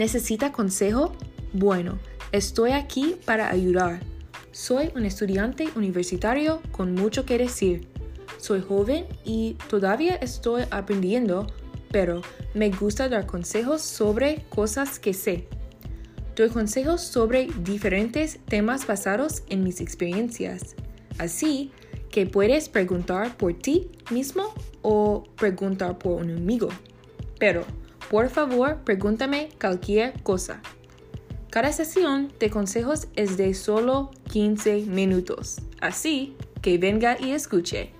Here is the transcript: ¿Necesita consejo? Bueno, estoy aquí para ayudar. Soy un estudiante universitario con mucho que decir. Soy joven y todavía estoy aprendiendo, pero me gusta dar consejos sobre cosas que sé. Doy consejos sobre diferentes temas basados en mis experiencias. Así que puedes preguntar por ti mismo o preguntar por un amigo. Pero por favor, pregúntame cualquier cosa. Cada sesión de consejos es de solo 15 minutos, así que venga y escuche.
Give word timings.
¿Necesita 0.00 0.50
consejo? 0.50 1.12
Bueno, 1.52 1.98
estoy 2.32 2.70
aquí 2.70 3.16
para 3.26 3.50
ayudar. 3.50 4.00
Soy 4.50 4.90
un 4.96 5.04
estudiante 5.04 5.68
universitario 5.76 6.62
con 6.72 6.94
mucho 6.94 7.26
que 7.26 7.36
decir. 7.36 7.86
Soy 8.38 8.62
joven 8.62 9.04
y 9.26 9.58
todavía 9.68 10.14
estoy 10.14 10.62
aprendiendo, 10.70 11.48
pero 11.90 12.22
me 12.54 12.70
gusta 12.70 13.10
dar 13.10 13.26
consejos 13.26 13.82
sobre 13.82 14.46
cosas 14.48 14.98
que 14.98 15.12
sé. 15.12 15.48
Doy 16.34 16.48
consejos 16.48 17.02
sobre 17.02 17.48
diferentes 17.62 18.38
temas 18.46 18.86
basados 18.86 19.42
en 19.50 19.62
mis 19.62 19.82
experiencias. 19.82 20.76
Así 21.18 21.72
que 22.10 22.24
puedes 22.24 22.70
preguntar 22.70 23.36
por 23.36 23.52
ti 23.52 23.90
mismo 24.10 24.54
o 24.80 25.24
preguntar 25.36 25.98
por 25.98 26.22
un 26.22 26.30
amigo. 26.30 26.70
Pero 27.38 27.66
por 28.10 28.28
favor, 28.28 28.78
pregúntame 28.84 29.50
cualquier 29.60 30.20
cosa. 30.24 30.60
Cada 31.48 31.72
sesión 31.72 32.32
de 32.40 32.50
consejos 32.50 33.06
es 33.14 33.36
de 33.36 33.54
solo 33.54 34.10
15 34.32 34.86
minutos, 34.86 35.60
así 35.80 36.36
que 36.60 36.76
venga 36.76 37.16
y 37.20 37.30
escuche. 37.30 37.92